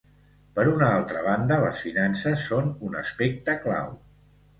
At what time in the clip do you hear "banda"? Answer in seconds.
1.27-1.57